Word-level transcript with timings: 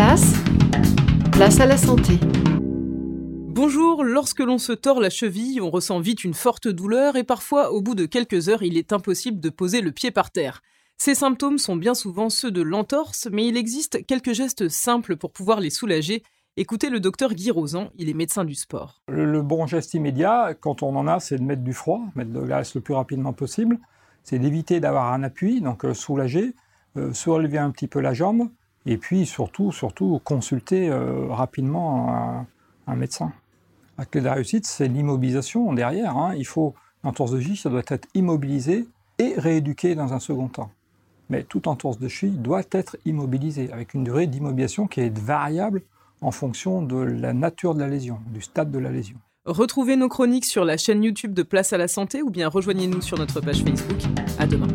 place, 0.00 0.32
place 1.30 1.60
à 1.60 1.66
la 1.66 1.76
santé. 1.76 2.14
Bonjour, 3.48 4.02
lorsque 4.02 4.40
l'on 4.40 4.56
se 4.56 4.72
tord 4.72 4.98
la 4.98 5.10
cheville, 5.10 5.60
on 5.60 5.68
ressent 5.68 6.00
vite 6.00 6.24
une 6.24 6.32
forte 6.32 6.68
douleur 6.68 7.16
et 7.16 7.22
parfois, 7.22 7.70
au 7.72 7.82
bout 7.82 7.94
de 7.94 8.06
quelques 8.06 8.48
heures, 8.48 8.62
il 8.62 8.78
est 8.78 8.94
impossible 8.94 9.40
de 9.40 9.50
poser 9.50 9.82
le 9.82 9.92
pied 9.92 10.10
par 10.10 10.30
terre. 10.30 10.62
Ces 10.96 11.14
symptômes 11.14 11.58
sont 11.58 11.76
bien 11.76 11.92
souvent 11.92 12.30
ceux 12.30 12.50
de 12.50 12.62
l'entorse, 12.62 13.28
mais 13.30 13.46
il 13.46 13.58
existe 13.58 14.06
quelques 14.06 14.32
gestes 14.32 14.70
simples 14.70 15.18
pour 15.18 15.32
pouvoir 15.32 15.60
les 15.60 15.68
soulager. 15.68 16.22
Écoutez 16.56 16.88
le 16.88 17.00
docteur 17.00 17.34
Guy 17.34 17.50
Rosan, 17.50 17.90
il 17.98 18.08
est 18.08 18.14
médecin 18.14 18.46
du 18.46 18.54
sport. 18.54 19.02
Le, 19.06 19.42
bon 19.42 19.66
geste 19.66 19.92
immédiat, 19.92 20.54
quand 20.58 20.82
on 20.82 20.96
en 20.96 21.06
a, 21.08 21.20
c'est 21.20 21.36
de 21.36 21.42
mettre 21.42 21.62
du 21.62 21.74
froid, 21.74 22.00
mettre 22.14 22.30
de 22.30 22.40
glace 22.40 22.74
le 22.74 22.80
plus 22.80 22.94
rapidement 22.94 23.34
possible. 23.34 23.78
C'est 24.24 24.38
d'éviter 24.38 24.80
d'avoir 24.80 25.12
un 25.12 25.22
appui, 25.24 25.60
donc 25.60 25.84
euh, 25.84 25.92
soulager, 25.92 26.54
euh, 26.96 27.12
relever 27.26 27.58
un 27.58 27.70
petit 27.70 27.86
peu 27.86 28.00
la 28.00 28.14
jambe, 28.14 28.48
et 28.86 28.96
puis 28.96 29.26
surtout, 29.26 29.72
surtout 29.72 30.20
consulter 30.24 30.88
euh, 30.88 31.26
rapidement 31.28 32.46
un, 32.86 32.96
médecin. 32.96 33.32
La 33.98 34.04
clé 34.04 34.20
de 34.20 34.26
la 34.26 34.34
réussite, 34.34 34.66
c'est 34.66 34.88
l'immobilisation 34.88 35.72
derrière. 35.72 36.16
Hein. 36.16 36.34
Il 36.36 36.46
faut, 36.46 36.74
de 37.04 37.40
cheville, 37.40 37.56
ça 37.56 37.70
doit 37.70 37.82
être 37.86 38.08
immobilisé 38.14 38.86
et 39.18 39.34
rééduqué 39.36 39.94
dans 39.94 40.12
un 40.12 40.18
second 40.18 40.48
temps. 40.48 40.70
Mais 41.28 41.44
toute 41.44 41.68
entorse 41.68 41.98
de 41.98 42.08
cheville 42.08 42.38
doit 42.38 42.62
être 42.72 42.96
immobilisée, 43.04 43.70
avec 43.72 43.94
une 43.94 44.02
durée 44.02 44.26
d'immobilisation 44.26 44.88
qui 44.88 45.00
est 45.00 45.16
variable 45.16 45.82
en 46.20 46.32
fonction 46.32 46.82
de 46.82 46.96
la 46.96 47.32
nature 47.32 47.74
de 47.74 47.80
la 47.80 47.88
lésion, 47.88 48.18
du 48.32 48.42
stade 48.42 48.70
de 48.70 48.78
la 48.78 48.90
lésion. 48.90 49.16
Retrouvez 49.46 49.96
nos 49.96 50.08
chroniques 50.08 50.44
sur 50.44 50.64
la 50.64 50.76
chaîne 50.76 51.02
YouTube 51.02 51.32
de 51.32 51.42
Place 51.42 51.72
à 51.72 51.78
la 51.78 51.88
Santé 51.88 52.22
ou 52.22 52.30
bien 52.30 52.48
rejoignez-nous 52.48 53.00
sur 53.00 53.18
notre 53.18 53.40
page 53.40 53.62
Facebook. 53.62 53.98
À 54.38 54.46
demain. 54.46 54.68